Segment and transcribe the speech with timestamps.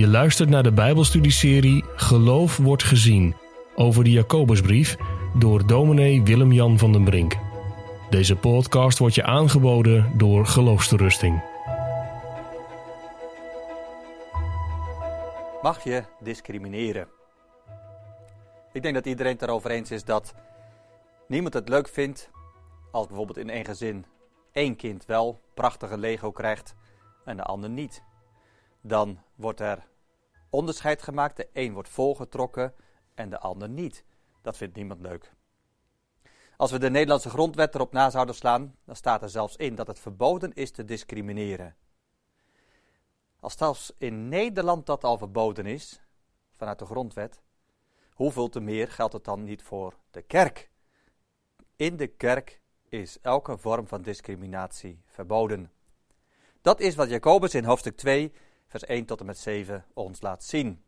[0.00, 3.34] Je luistert naar de Bijbelstudieserie Geloof wordt gezien
[3.74, 4.96] over de Jacobusbrief
[5.34, 7.36] door dominee Willem-Jan van den Brink.
[8.10, 11.42] Deze podcast wordt je aangeboden door Geloofsterusting.
[15.62, 17.08] Mag je discrimineren?
[18.72, 20.34] Ik denk dat iedereen het erover eens is dat
[21.28, 22.30] niemand het leuk vindt
[22.90, 24.04] als bijvoorbeeld in één gezin
[24.52, 26.74] één kind wel prachtige Lego krijgt
[27.24, 28.02] en de ander niet.
[28.82, 29.88] Dan wordt er
[30.50, 31.36] onderscheid gemaakt.
[31.36, 32.74] De een wordt volgetrokken
[33.14, 34.04] en de ander niet.
[34.42, 35.32] Dat vindt niemand leuk.
[36.56, 39.86] Als we de Nederlandse grondwet erop na zouden slaan, dan staat er zelfs in dat
[39.86, 41.76] het verboden is te discrimineren.
[43.40, 46.00] Als zelfs in Nederland dat al verboden is,
[46.56, 47.40] vanuit de grondwet,
[48.12, 50.70] hoeveel te meer geldt het dan niet voor de kerk?
[51.76, 55.72] In de kerk is elke vorm van discriminatie verboden.
[56.62, 58.32] Dat is wat Jacobus in hoofdstuk 2,
[58.70, 60.82] vers 1 tot en met 7 ons laat zien.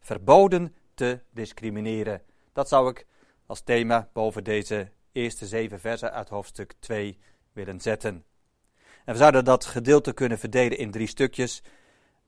[0.00, 2.22] Verboden te discrimineren.
[2.52, 3.06] Dat zou ik
[3.46, 7.18] als thema boven deze eerste zeven versen uit hoofdstuk 2
[7.52, 8.24] willen zetten.
[9.04, 11.62] En we zouden dat gedeelte kunnen verdelen in drie stukjes.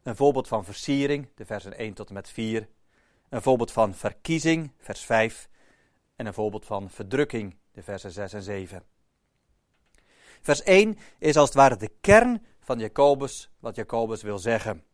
[0.03, 2.69] Een voorbeeld van versiering, de versen 1 tot en met 4.
[3.29, 5.49] Een voorbeeld van verkiezing, vers 5.
[6.17, 8.83] En een voorbeeld van verdrukking, de versen 6 en 7.
[10.41, 14.85] Vers 1 is als het ware de kern van Jacobus, wat Jacobus wil zeggen.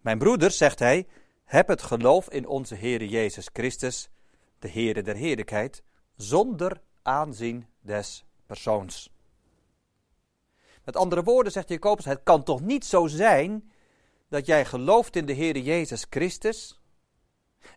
[0.00, 1.06] Mijn broeders, zegt hij,
[1.44, 4.10] heb het geloof in onze Heer Jezus Christus,
[4.58, 5.82] de Heere der Heerlijkheid,
[6.16, 9.10] zonder aanzien des persoons.
[10.84, 13.72] Met andere woorden zegt Jacobus, het kan toch niet zo zijn
[14.28, 16.80] dat jij gelooft in de Heer Jezus Christus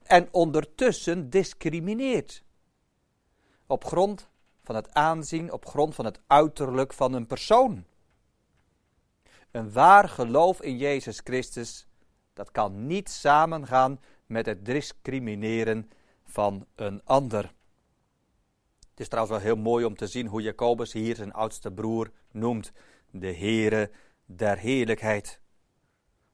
[0.03, 2.43] en ondertussen discrimineert.
[3.67, 4.29] Op grond
[4.63, 7.85] van het aanzien, op grond van het uiterlijk van een persoon.
[9.55, 11.87] Een waar geloof in Jezus Christus,
[12.33, 15.89] dat kan niet samengaan met het discrimineren
[16.23, 17.53] van een ander.
[18.89, 22.11] Het is trouwens wel heel mooi om te zien hoe Jacobus hier zijn oudste broer
[22.31, 22.71] noemt,
[23.11, 23.91] de Heere
[24.25, 25.39] der Heerlijkheid.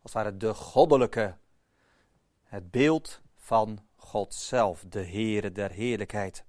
[0.01, 1.37] Als het ware de goddelijke,
[2.43, 6.45] het beeld van God zelf, de Heere der Heerlijkheid.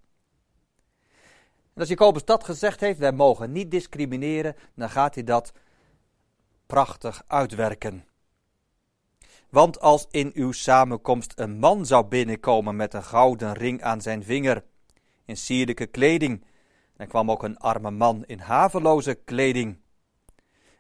[1.75, 5.53] En als Jacobus dat gezegd heeft, wij mogen niet discrimineren, dan gaat hij dat
[6.73, 8.05] prachtig uitwerken.
[9.49, 14.25] Want als in uw samenkomst een man zou binnenkomen met een gouden ring aan zijn
[14.25, 14.65] vinger,
[15.25, 16.45] in sierlijke kleding,
[16.97, 19.81] dan kwam ook een arme man in haveloze kleding.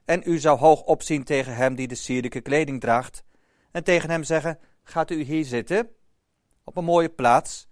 [0.04, 3.24] En u zou hoog opzien tegen hem die de sierlijke kleding draagt,
[3.70, 5.88] en tegen hem zeggen: Gaat u hier zitten,
[6.64, 7.68] op een mooie plaats?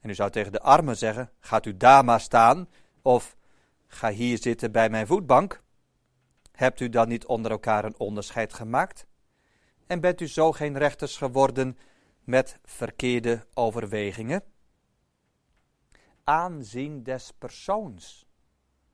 [0.00, 2.68] En u zou tegen de arme zeggen: Gaat u daar maar staan,
[3.02, 3.36] of
[3.86, 5.66] ga hier zitten bij mijn voetbank?
[6.58, 9.06] Hebt u dan niet onder elkaar een onderscheid gemaakt?
[9.86, 11.78] En bent u zo geen rechters geworden
[12.24, 14.42] met verkeerde overwegingen?
[16.24, 18.26] Aanzien des persoons.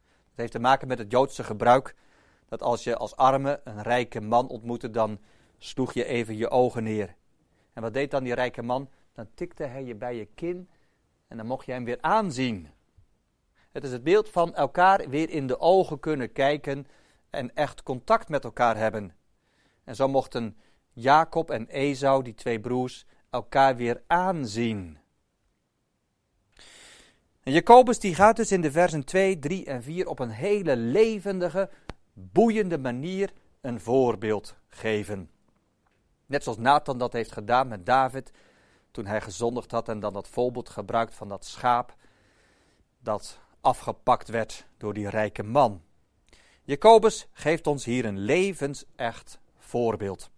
[0.04, 1.94] Dat heeft te maken met het Joodse gebruik
[2.48, 5.20] dat als je als arme een rijke man ontmoette, dan
[5.58, 7.14] sloeg je even je ogen neer.
[7.72, 8.90] En wat deed dan die rijke man?
[9.12, 10.68] Dan tikte hij je bij je kin
[11.28, 12.68] en dan mocht je hem weer aanzien.
[13.72, 16.86] Het is het beeld van elkaar weer in de ogen kunnen kijken
[17.34, 19.14] en echt contact met elkaar hebben.
[19.84, 20.56] En zo mochten
[20.92, 24.98] Jacob en Esau, die twee broers, elkaar weer aanzien.
[27.42, 30.76] En Jacobus die gaat dus in de versen 2, 3 en 4 op een hele
[30.76, 31.70] levendige,
[32.12, 35.30] boeiende manier een voorbeeld geven.
[36.26, 38.30] Net zoals Nathan dat heeft gedaan met David
[38.90, 41.94] toen hij gezondigd had en dan dat voorbeeld gebruikt van dat schaap
[42.98, 45.82] dat afgepakt werd door die rijke man.
[46.66, 50.30] Jacobus geeft ons hier een levensecht voorbeeld.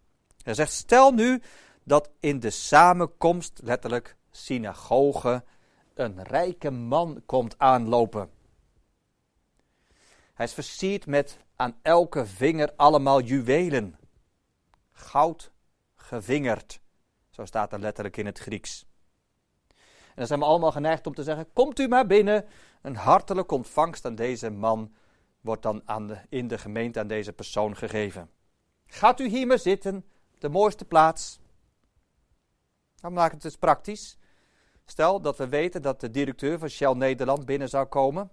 [0.42, 1.42] Hij zegt: Stel nu
[1.84, 5.44] dat in de samenkomst, letterlijk synagoge,
[5.94, 8.30] een rijke man komt aanlopen.
[10.34, 13.98] Hij is versierd met aan elke vinger allemaal juwelen.
[14.92, 15.52] Goud
[15.94, 16.80] gevingerd.
[17.30, 18.86] Zo staat er letterlijk in het Grieks.
[19.76, 22.44] En dan zijn we allemaal geneigd om te zeggen: Komt u maar binnen.
[22.82, 24.94] Een hartelijke ontvangst aan deze man
[25.46, 28.30] wordt dan aan in de gemeente aan deze persoon gegeven.
[28.86, 30.04] Gaat u hier maar zitten,
[30.38, 31.38] de mooiste plaats.
[33.00, 34.18] Dan maak het dus praktisch.
[34.84, 38.30] Stel dat we weten dat de directeur van Shell Nederland binnen zou komen.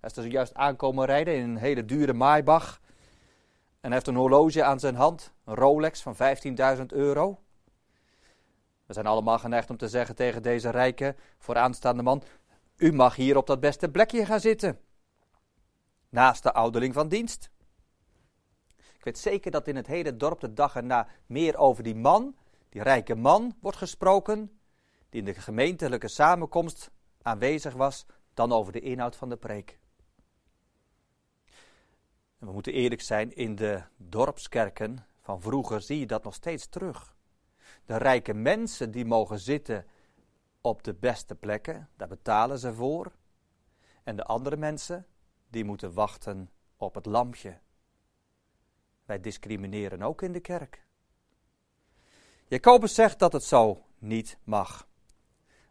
[0.00, 2.80] Hij is er juist aankomen rijden in een hele dure Maybach.
[3.80, 6.16] En hij heeft een horloge aan zijn hand, een Rolex van
[6.78, 7.38] 15.000 euro.
[8.86, 12.22] We zijn allemaal geneigd om te zeggen tegen deze rijke, vooraanstaande man:
[12.76, 14.78] U mag hier op dat beste plekje gaan zitten
[16.12, 17.50] naast de ouderling van dienst.
[18.76, 22.36] Ik weet zeker dat in het hele dorp de dag erna meer over die man,
[22.68, 24.60] die rijke man, wordt gesproken,
[25.08, 26.90] die in de gemeentelijke samenkomst
[27.22, 29.78] aanwezig was, dan over de inhoud van de preek.
[32.38, 36.66] En we moeten eerlijk zijn, in de dorpskerken van vroeger zie je dat nog steeds
[36.66, 37.16] terug.
[37.84, 39.86] De rijke mensen die mogen zitten
[40.60, 43.12] op de beste plekken, daar betalen ze voor.
[44.02, 45.06] En de andere mensen,
[45.52, 47.58] die moeten wachten op het lampje.
[49.04, 50.84] Wij discrimineren ook in de kerk.
[52.46, 54.88] Jacobus zegt dat het zo niet mag.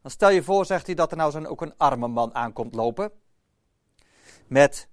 [0.01, 2.75] Dan stel je voor, zegt hij, dat er nou zo'n ook een arme man aankomt
[2.75, 3.11] lopen.
[4.47, 4.89] Met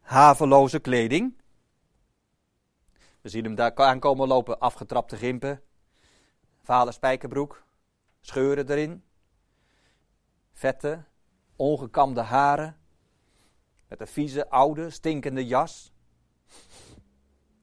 [0.00, 1.40] haveloze kleding.
[3.20, 5.62] We zien hem daar aankomen lopen, afgetrapte gimpen.
[6.62, 7.64] Vale spijkerbroek,
[8.20, 9.04] scheuren erin.
[10.52, 11.04] Vette,
[11.56, 12.85] ongekamde haren.
[13.88, 15.92] Met een vieze, oude, stinkende jas.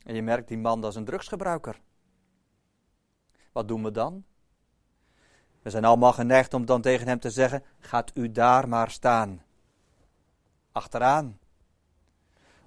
[0.04, 1.82] En je merkt, die man is een drugsgebruiker.
[3.52, 4.26] Wat doen we dan?
[5.62, 9.44] We zijn allemaal geneigd om dan tegen hem te zeggen: Gaat u daar maar staan.
[10.72, 11.40] Achteraan.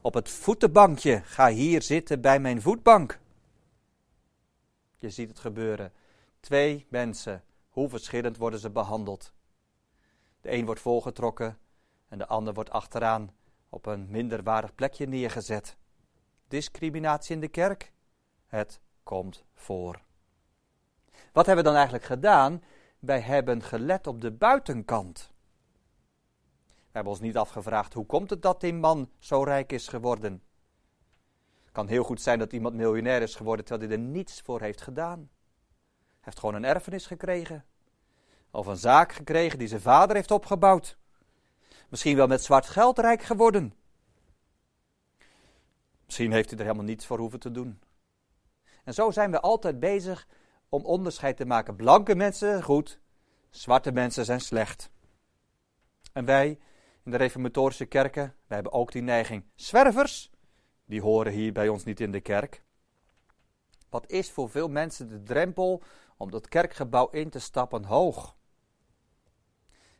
[0.00, 1.23] Op het voetenbankje.
[1.25, 3.19] Ga hier zitten bij mijn voetbank.
[4.99, 5.93] Je ziet het gebeuren.
[6.41, 7.44] Twee mensen.
[7.69, 9.32] Hoe verschillend worden ze behandeld?
[10.41, 11.59] De een wordt volgetrokken
[12.09, 13.31] en de ander wordt achteraan
[13.68, 15.76] op een minderwaardig plekje neergezet.
[16.48, 17.92] Discriminatie in de kerk?
[18.46, 20.00] Het komt voor.
[21.32, 22.62] Wat hebben we dan eigenlijk gedaan?
[22.98, 25.30] Wij hebben gelet op de buitenkant.
[26.64, 30.42] We hebben ons niet afgevraagd hoe komt het dat die man zo rijk is geworden.
[31.62, 34.60] Het kan heel goed zijn dat iemand miljonair is geworden terwijl hij er niets voor
[34.60, 35.18] heeft gedaan.
[35.18, 37.64] Hij heeft gewoon een erfenis gekregen.
[38.50, 40.98] Of een zaak gekregen die zijn vader heeft opgebouwd.
[41.88, 43.75] Misschien wel met zwart geld rijk geworden.
[46.05, 47.81] Misschien heeft hij er helemaal niets voor hoeven te doen.
[48.85, 50.29] En zo zijn we altijd bezig
[50.69, 51.77] om onderscheid te maken.
[51.77, 53.00] Blanke mensen zijn goed,
[53.50, 54.91] zwarte mensen zijn slecht.
[56.12, 56.59] En wij
[57.05, 59.44] in de reformatorische kerken, wij hebben ook die neiging.
[59.55, 60.31] Zwervers,
[60.85, 62.62] die horen hier bij ons niet in de kerk.
[63.88, 65.83] Wat is voor veel mensen de drempel
[66.17, 68.37] om dat kerkgebouw in te stappen hoog?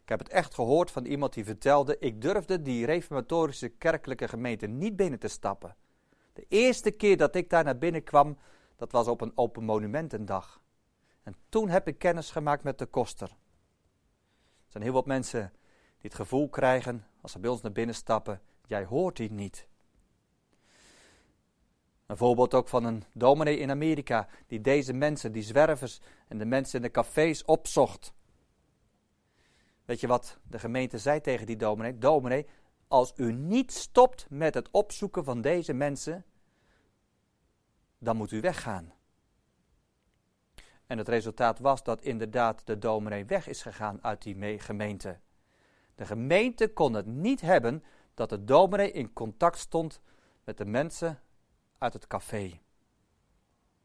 [0.07, 4.67] Ik heb het echt gehoord van iemand die vertelde: ik durfde die reformatorische kerkelijke gemeente
[4.67, 5.77] niet binnen te stappen.
[6.33, 8.39] De eerste keer dat ik daar naar binnen kwam,
[8.77, 10.61] dat was op een open monumentendag.
[11.23, 13.29] En toen heb ik kennis gemaakt met de koster.
[13.29, 15.53] Er zijn heel wat mensen
[15.99, 19.69] die het gevoel krijgen, als ze bij ons naar binnen stappen, jij hoort hier niet.
[22.07, 26.45] Een voorbeeld ook van een dominee in Amerika, die deze mensen, die zwervers en de
[26.45, 28.15] mensen in de cafés opzocht.
[29.87, 31.99] Weet je wat de gemeente zei tegen die dominee?
[31.99, 32.47] Dominee,
[32.89, 36.25] als u niet stopt met het opzoeken van deze mensen,
[37.99, 38.93] dan moet u weggaan.
[40.87, 45.19] En het resultaat was dat inderdaad de dominee weg is gegaan uit die gemeente.
[45.95, 47.85] De gemeente kon het niet hebben
[48.15, 50.01] dat de dominee in contact stond
[50.45, 51.21] met de mensen
[51.79, 52.61] uit het café.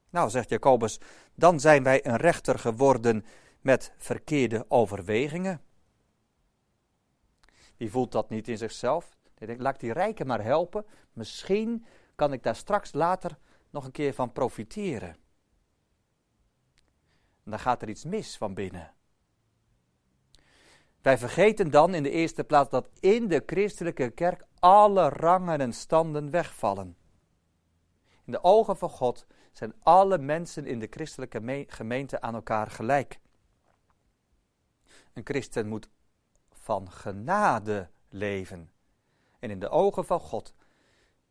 [0.09, 0.99] Nou, zegt Jacobus,
[1.35, 3.25] dan zijn wij een rechter geworden
[3.61, 5.61] met verkeerde overwegingen.
[7.81, 9.17] Die voelt dat niet in zichzelf.
[9.33, 10.85] Die denkt, laat die rijken maar helpen.
[11.13, 11.85] Misschien
[12.15, 13.37] kan ik daar straks later
[13.69, 15.09] nog een keer van profiteren.
[17.43, 18.93] En dan gaat er iets mis van binnen.
[21.01, 25.73] Wij vergeten dan in de eerste plaats dat in de christelijke kerk alle rangen en
[25.73, 26.97] standen wegvallen.
[28.25, 33.19] In de ogen van God zijn alle mensen in de christelijke gemeente aan elkaar gelijk.
[35.13, 35.89] Een christen moet
[36.71, 38.71] van genade leven.
[39.39, 40.53] En in de ogen van God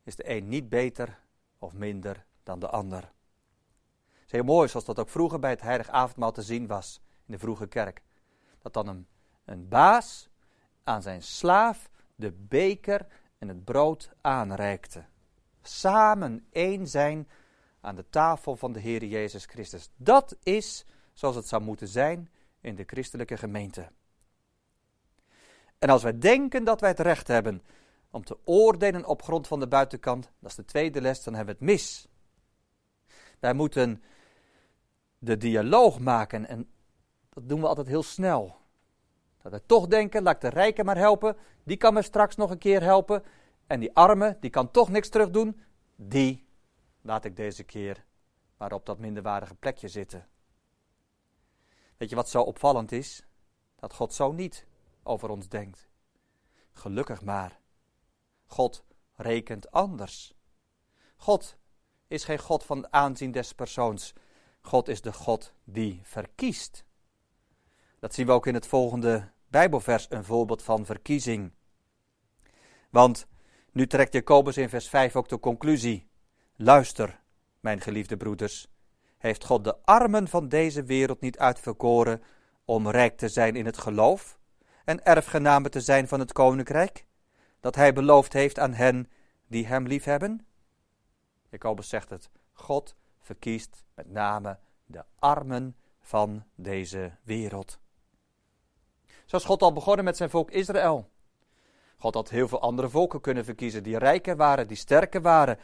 [0.03, 1.19] is de een niet beter
[1.59, 3.13] of minder dan de ander.
[4.21, 7.33] Het is mooi zoals dat ook vroeger bij het heilig avondmaal te zien was in
[7.33, 8.03] de vroege kerk.
[8.59, 9.07] Dat dan een,
[9.45, 10.29] een baas
[10.85, 13.07] aan zijn slaaf de beker
[13.39, 15.05] en het brood aanreikte.
[15.63, 17.29] Samen één zijn
[17.81, 19.91] aan de tafel van de Heer Jezus Christus.
[19.97, 22.31] Dat is zoals het zou moeten zijn
[22.61, 23.91] in de christelijke gemeente.
[25.81, 27.63] En als wij denken dat wij het recht hebben
[28.11, 31.55] om te oordelen op grond van de buitenkant, dat is de tweede les, dan hebben
[31.55, 32.09] we het mis.
[33.39, 34.03] Wij moeten
[35.19, 36.71] de dialoog maken en
[37.29, 38.57] dat doen we altijd heel snel.
[39.43, 42.51] Dat we toch denken, laat ik de rijken maar helpen, die kan me straks nog
[42.51, 43.23] een keer helpen.
[43.67, 45.61] En die arme, die kan toch niks terug doen,
[45.97, 46.47] die
[47.01, 48.05] laat ik deze keer
[48.57, 50.29] maar op dat minderwaardige plekje zitten.
[51.97, 53.27] Weet je wat zo opvallend is?
[53.77, 54.67] Dat God zo niet
[55.03, 55.89] over ons denkt.
[56.73, 57.61] Gelukkig maar.
[58.47, 60.35] God rekent anders.
[61.17, 61.57] God
[62.07, 64.13] is geen God van aanzien des persoons.
[64.61, 66.85] God is de God die verkiest.
[67.99, 71.53] Dat zien we ook in het volgende Bijbelvers, een voorbeeld van verkiezing.
[72.91, 73.27] Want
[73.73, 76.09] nu trekt Jacobus in vers 5 ook de conclusie.
[76.57, 77.21] Luister,
[77.61, 78.69] mijn geliefde broeders,
[79.19, 82.23] heeft God de armen van deze wereld niet uitverkoren
[82.65, 84.40] om rijk te zijn in het geloof
[84.91, 87.07] en erfgename te zijn van het koninkrijk,
[87.61, 89.11] dat hij beloofd heeft aan hen
[89.47, 90.47] die hem liefhebben?
[91.49, 97.79] Jacobus zegt het, God verkiest met name de armen van deze wereld.
[99.25, 101.11] Zoals God al begonnen met zijn volk Israël.
[101.97, 105.59] God had heel veel andere volken kunnen verkiezen die rijker waren, die sterker waren.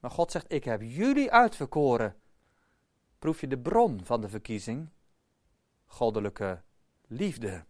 [0.00, 2.16] Maar God zegt: Ik heb jullie uitverkoren.
[3.18, 4.88] Proef je de bron van de verkiezing?
[5.86, 6.62] Goddelijke
[7.06, 7.64] liefde.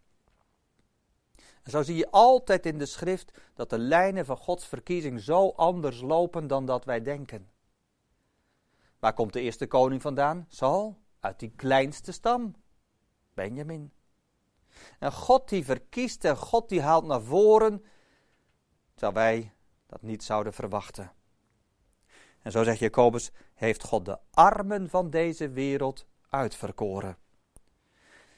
[1.62, 5.49] En zo zie je altijd in de schrift dat de lijnen van Gods verkiezing zo
[5.49, 7.50] anders lopen dan dat wij denken.
[8.99, 10.47] Waar komt de eerste koning vandaan?
[10.49, 12.54] Saul, uit die kleinste stam,
[13.35, 13.92] Benjamin.
[14.99, 17.85] En God die verkiest en God die haalt naar voren,
[18.95, 19.52] terwijl wij
[19.87, 21.12] dat niet zouden verwachten.
[22.42, 27.16] En zo zegt Jacobus, heeft God de armen van deze wereld uitverkoren.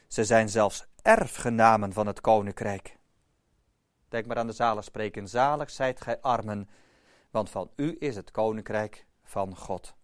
[0.09, 2.99] Ze zijn zelfs erfgenamen van het koninkrijk.
[4.15, 6.69] Denk maar aan de zalen spreken, zalig zijt gij armen,
[7.31, 9.95] want van u is het koninkrijk van God.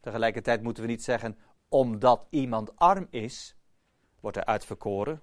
[0.00, 1.38] Tegelijkertijd moeten we niet zeggen,
[1.68, 3.56] omdat iemand arm is,
[4.20, 5.22] wordt hij uitverkoren.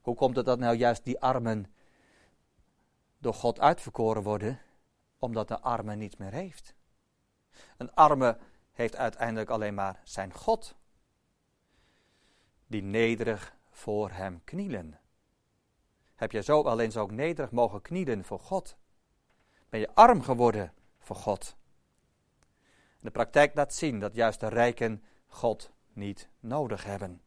[0.00, 1.74] Hoe komt het dat nou juist die armen
[3.18, 4.60] door God uitverkoren worden?
[5.18, 6.74] Omdat de arme niets meer heeft.
[7.76, 8.38] Een arme
[8.72, 10.76] heeft uiteindelijk alleen maar zijn God,
[12.66, 15.00] die nederig voor hem knielen.
[16.20, 18.76] Heb je zo alleen zo ook nederig mogen knielen voor God?
[19.68, 21.56] Ben je arm geworden voor God?
[23.00, 27.22] De praktijk laat zien dat juist de rijken God niet nodig hebben.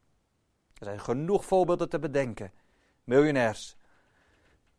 [0.74, 2.54] Er zijn genoeg voorbeelden te bedenken.
[3.04, 3.76] Miljonairs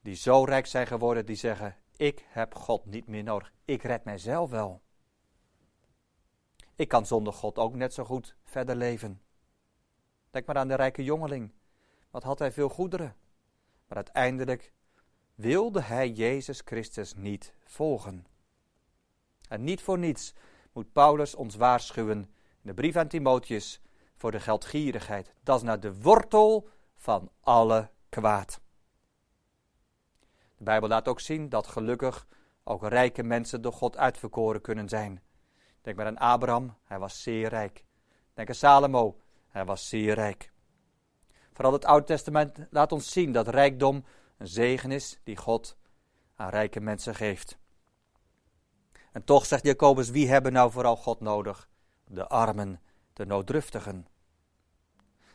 [0.00, 3.52] die zo rijk zijn geworden, die zeggen: Ik heb God niet meer nodig.
[3.64, 4.82] Ik red mijzelf wel.
[6.74, 9.22] Ik kan zonder God ook net zo goed verder leven.
[10.30, 11.52] Denk maar aan de rijke jongeling.
[12.10, 13.16] Wat had hij veel goederen?
[13.86, 14.72] Maar uiteindelijk
[15.34, 18.26] wilde hij Jezus Christus niet volgen.
[19.48, 20.34] En niet voor niets
[20.72, 22.28] moet Paulus ons waarschuwen in
[22.62, 23.80] de brief aan Timotheus
[24.16, 25.34] voor de geldgierigheid.
[25.42, 28.60] Dat is nou de wortel van alle kwaad.
[30.56, 32.26] De Bijbel laat ook zien dat gelukkig
[32.64, 35.22] ook rijke mensen door God uitverkoren kunnen zijn.
[35.82, 37.84] Denk maar aan Abraham, hij was zeer rijk.
[38.34, 40.52] Denk aan Salomo, hij was zeer rijk.
[41.54, 44.04] Vooral het Oude Testament laat ons zien dat rijkdom
[44.36, 45.76] een zegen is die God
[46.34, 47.58] aan rijke mensen geeft.
[49.12, 51.68] En toch zegt Jacobus, wie hebben nou vooral God nodig?
[52.04, 52.80] De armen,
[53.12, 54.06] de nooddruftigen.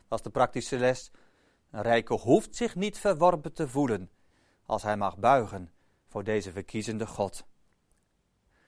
[0.08, 1.12] Dat is de praktische les.
[1.72, 4.10] Een rijke hoeft zich niet verworpen te voelen
[4.66, 5.72] als hij mag buigen
[6.08, 7.46] voor deze verkiezende God.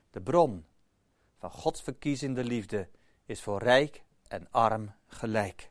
[0.09, 0.65] De bron
[1.37, 2.89] van Gods verkiezende liefde
[3.25, 5.70] is voor rijk en arm gelijk.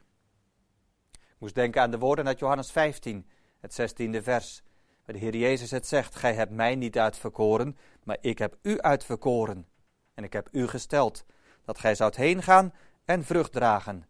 [1.41, 3.27] Moest denken aan de woorden uit Johannes 15,
[3.61, 4.63] het 16e vers,
[5.05, 8.81] waar de Heer Jezus het zegt: Gij hebt mij niet uitverkoren, maar ik heb u
[8.81, 9.69] uitverkoren.
[10.15, 11.25] En ik heb u gesteld
[11.65, 14.07] dat gij zoudt heen gaan en vrucht dragen,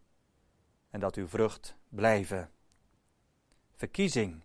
[0.89, 2.49] en dat uw vrucht blijven.
[3.75, 4.43] Verkiezing.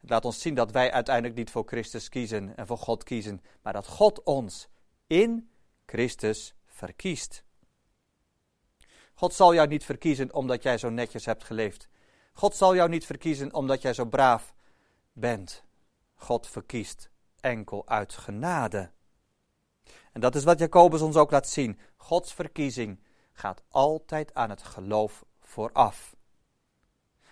[0.00, 3.72] Laat ons zien dat wij uiteindelijk niet voor Christus kiezen en voor God kiezen, maar
[3.72, 4.68] dat God ons
[5.06, 5.50] in
[5.86, 7.45] Christus verkiest.
[9.18, 11.88] God zal jou niet verkiezen omdat jij zo netjes hebt geleefd.
[12.32, 14.54] God zal jou niet verkiezen omdat jij zo braaf
[15.12, 15.64] bent.
[16.14, 18.90] God verkiest enkel uit genade.
[20.12, 21.78] En dat is wat Jacobus ons ook laat zien.
[21.96, 23.00] Gods verkiezing
[23.32, 26.16] gaat altijd aan het geloof vooraf.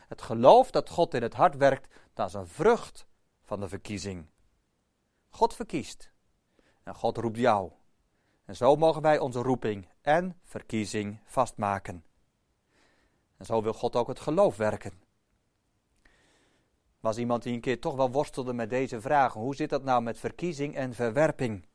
[0.09, 3.07] Het geloof dat God in het hart werkt, dat is een vrucht
[3.43, 4.27] van de verkiezing.
[5.29, 6.13] God verkiest
[6.83, 7.73] en God roept jou.
[8.45, 12.05] En zo mogen wij onze roeping en verkiezing vastmaken.
[13.37, 15.03] En zo wil God ook het geloof werken.
[17.01, 20.03] Was iemand die een keer toch wel worstelde met deze vragen: hoe zit dat nou
[20.03, 21.67] met verkiezing en verwerping?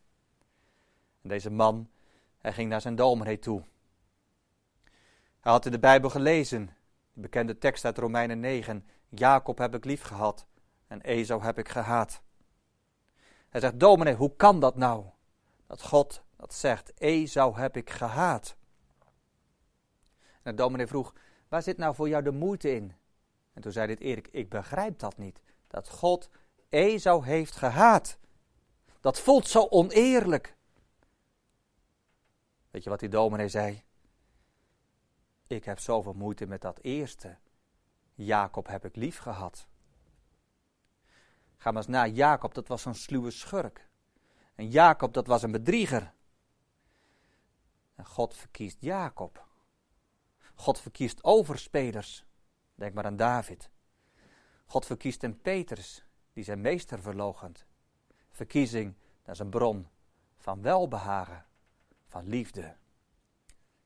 [1.21, 1.89] En deze man,
[2.38, 3.63] hij ging naar zijn dominee toe.
[5.39, 6.65] Hij had in de Bijbel gelezen,
[7.13, 8.85] de bekende tekst uit Romeinen 9.
[9.09, 10.47] Jacob heb ik lief gehad
[10.88, 12.21] en Esau heb ik gehaat.
[13.49, 15.05] Hij zegt, dominee, hoe kan dat nou?
[15.67, 18.55] Dat God dat zegt, Esau heb ik gehaat.
[20.41, 21.13] En de dominee vroeg,
[21.48, 22.93] waar zit nou voor jou de moeite in?
[23.53, 25.41] En toen zei dit Erik, ik begrijp dat niet.
[25.67, 26.29] Dat God
[26.69, 28.17] Esau heeft gehaat.
[29.00, 30.55] Dat voelt zo oneerlijk.
[32.72, 33.84] Weet je wat die dominee zei?
[35.48, 37.38] Ik heb zoveel moeite met dat eerste.
[38.13, 39.67] Jacob heb ik lief gehad.
[41.58, 43.89] Ga maar eens na, Jacob dat was een sluwe schurk.
[44.55, 46.13] En Jacob dat was een bedrieger.
[48.00, 49.48] En God verkiest Jacob.
[50.56, 52.25] God verkiest overspelers.
[52.75, 53.70] Denk maar aan David.
[54.65, 57.65] God verkiest een Petrus, die zijn meester verlogent.
[58.32, 59.88] Verkiezing, dat is een bron
[60.38, 61.46] van welbehagen,
[62.06, 62.75] van liefde.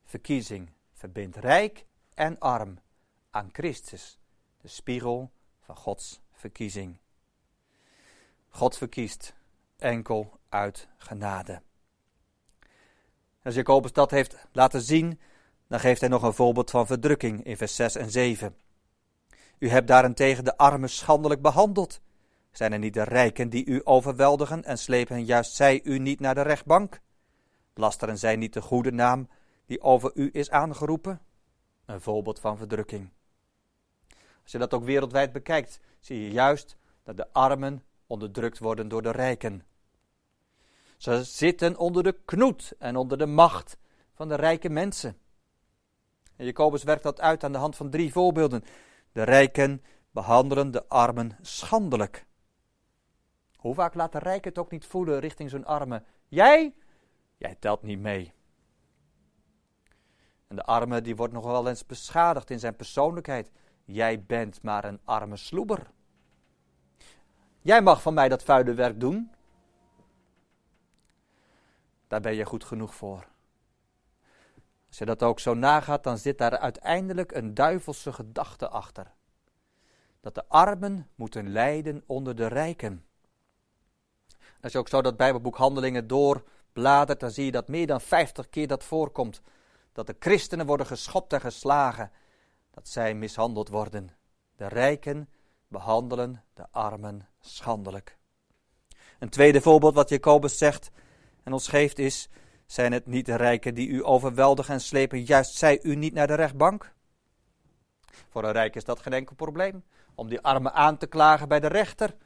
[0.04, 2.78] Verkiezing verbindt rijk en arm
[3.30, 4.18] aan Christus,
[4.60, 6.98] de spiegel van Gods verkiezing.
[8.48, 9.34] God verkiest
[9.76, 11.62] enkel uit genade.
[13.44, 15.20] Als Jacobus dat heeft laten zien,
[15.68, 18.56] dan geeft hij nog een voorbeeld van verdrukking in vers 6 en 7.
[19.58, 22.00] U hebt daarentegen de armen schandelijk behandeld.
[22.50, 26.34] Zijn er niet de rijken die u overweldigen en slepen juist zij u niet naar
[26.34, 27.00] de rechtbank?
[27.74, 29.28] Lasteren zij niet de goede naam
[29.66, 31.20] die over u is aangeroepen?
[31.84, 33.10] Een voorbeeld van verdrukking.
[34.42, 39.02] Als je dat ook wereldwijd bekijkt, zie je juist dat de armen onderdrukt worden door
[39.02, 39.64] de rijken.
[41.04, 43.76] Ze zitten onder de knoet en onder de macht
[44.14, 45.18] van de rijke mensen.
[46.36, 48.64] En Jacobus werkt dat uit aan de hand van drie voorbeelden.
[49.12, 52.26] De rijken behandelen de armen schandelijk.
[53.56, 56.04] Hoe vaak laat de rijken het ook niet voelen richting zijn armen?
[56.28, 56.74] Jij?
[57.36, 58.32] Jij telt niet mee.
[60.46, 63.50] En de arme die wordt nog wel eens beschadigd in zijn persoonlijkheid.
[63.84, 65.90] Jij bent maar een arme sloeber.
[67.60, 69.33] Jij mag van mij dat vuile werk doen.
[72.14, 73.26] Daar ben je goed genoeg voor.
[74.88, 79.12] Als je dat ook zo nagaat, dan zit daar uiteindelijk een duivelse gedachte achter.
[80.20, 83.04] Dat de armen moeten lijden onder de rijken.
[84.60, 88.48] Als je ook zo dat Bijbelboek Handelingen doorbladert, dan zie je dat meer dan 50
[88.48, 89.40] keer dat voorkomt.
[89.92, 92.10] Dat de christenen worden geschopt en geslagen.
[92.70, 94.10] Dat zij mishandeld worden.
[94.56, 95.28] De rijken
[95.68, 98.16] behandelen de armen schandelijk.
[99.18, 100.90] Een tweede voorbeeld wat Jacobus zegt
[101.44, 102.28] en ons geeft is:
[102.66, 106.26] zijn het niet de rijken die u overweldigen en slepen, juist zij u niet naar
[106.26, 106.92] de rechtbank?
[108.28, 109.84] Voor een rijk is dat geen enkel probleem.
[110.14, 112.16] Om die armen aan te klagen bij de rechter.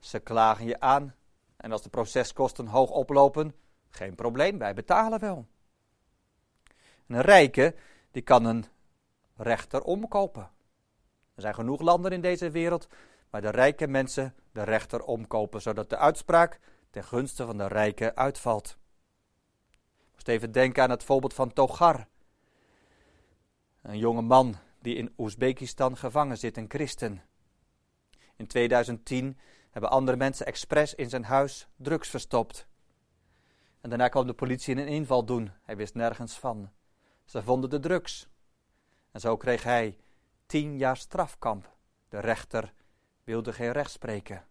[0.00, 1.14] Ze klagen je aan.
[1.56, 3.54] En als de proceskosten hoog oplopen,
[3.90, 5.46] geen probleem, wij betalen wel.
[7.06, 7.74] een rijke,
[8.10, 8.64] die kan een
[9.36, 10.50] rechter omkopen.
[11.34, 12.88] Er zijn genoeg landen in deze wereld
[13.30, 16.60] waar de rijke mensen de rechter omkopen, zodat de uitspraak
[16.92, 18.76] ten gunste van de rijken uitvalt.
[19.70, 22.06] Ik moest even denken aan het voorbeeld van Togar.
[23.82, 27.22] Een jonge man die in Oezbekistan gevangen zit, een christen.
[28.36, 29.38] In 2010
[29.70, 32.66] hebben andere mensen expres in zijn huis drugs verstopt.
[33.80, 35.50] En daarna kwam de politie een inval doen.
[35.62, 36.70] Hij wist nergens van.
[37.24, 38.28] Ze vonden de drugs.
[39.10, 39.96] En zo kreeg hij
[40.46, 41.76] tien jaar strafkamp.
[42.08, 42.72] De rechter
[43.24, 44.44] wilde geen recht spreken.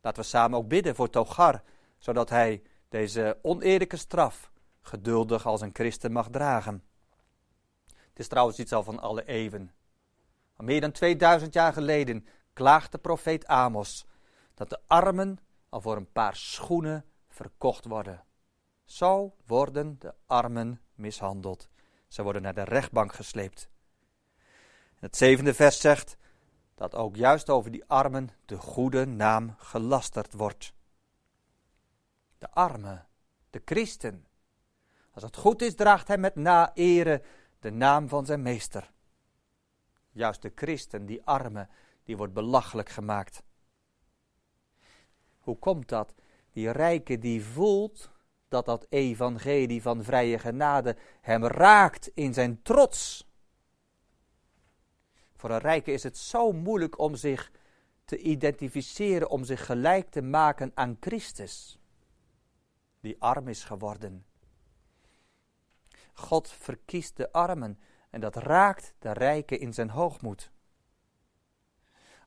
[0.00, 1.62] Laten we samen ook bidden voor Togar,
[1.98, 6.82] zodat hij deze oneerlijke straf geduldig als een christen mag dragen.
[7.86, 9.72] Het is trouwens iets al van alle eeuwen.
[10.56, 14.06] Al meer dan 2000 jaar geleden klaagt de profeet Amos
[14.54, 18.24] dat de armen al voor een paar schoenen verkocht worden.
[18.84, 21.68] Zo worden de armen mishandeld.
[22.08, 23.68] Ze worden naar de rechtbank gesleept.
[24.94, 26.16] het zevende vers zegt
[26.78, 30.72] dat ook juist over die armen de goede naam gelasterd wordt.
[32.38, 33.04] De arme,
[33.50, 34.26] de christen.
[35.12, 37.22] Als het goed is, draagt hij met naere
[37.58, 38.90] de naam van zijn meester.
[40.10, 41.68] Juist de christen, die arme,
[42.04, 43.42] die wordt belachelijk gemaakt.
[45.38, 46.14] Hoe komt dat?
[46.52, 48.10] Die rijke die voelt
[48.48, 53.27] dat dat evangelie van vrije genade hem raakt in zijn trots.
[55.38, 57.52] Voor een rijke is het zo moeilijk om zich
[58.04, 61.78] te identificeren, om zich gelijk te maken aan Christus,
[63.00, 64.26] die arm is geworden.
[66.12, 70.50] God verkiest de armen en dat raakt de rijke in zijn hoogmoed.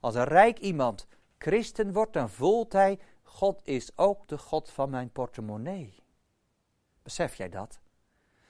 [0.00, 1.06] Als een rijk iemand
[1.38, 6.02] christen wordt, dan voelt hij, God is ook de God van mijn portemonnee.
[7.02, 7.80] Besef jij dat?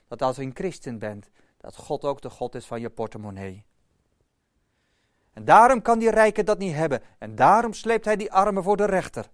[0.09, 3.64] Dat als je een christen bent, dat God ook de God is van je portemonnee.
[5.33, 7.03] En daarom kan die rijke dat niet hebben.
[7.18, 9.31] En daarom sleept hij die armen voor de rechter.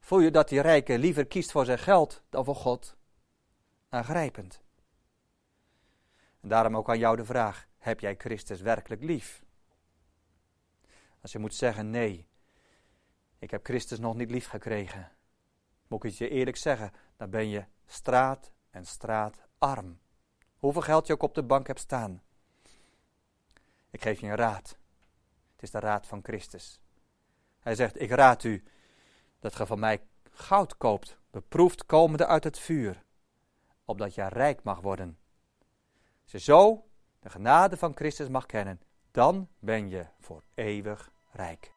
[0.00, 2.96] Voel je dat die rijke liever kiest voor zijn geld dan voor God?
[3.88, 4.62] Aangrijpend.
[6.40, 9.42] En daarom ook aan jou de vraag: heb jij Christus werkelijk lief?
[11.20, 12.26] Als je moet zeggen nee,
[13.38, 15.12] ik heb Christus nog niet lief gekregen.
[15.86, 19.98] Moet ik het je eerlijk zeggen, dan ben je straat en straatarm.
[20.58, 22.22] Hoeveel geld je ook op de bank hebt staan.
[23.90, 24.78] Ik geef je een raad.
[25.52, 26.80] Het is de raad van Christus.
[27.60, 28.64] Hij zegt: Ik raad u
[29.40, 33.04] dat ge van mij goud koopt, beproefd komende uit het vuur,
[33.84, 35.18] opdat je rijk mag worden.
[36.24, 36.84] Je zo
[37.20, 41.76] de genade van Christus mag kennen, dan ben je voor eeuwig rijk.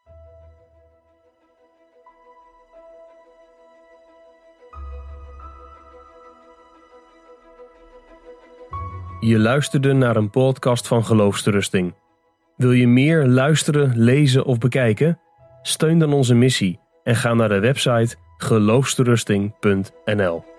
[9.19, 11.93] Je luisterde naar een podcast van Geloofsterusting.
[12.61, 15.19] Wil je meer luisteren, lezen of bekijken?
[15.61, 20.50] Steun dan onze missie en ga naar de website geloofsterusting.nl.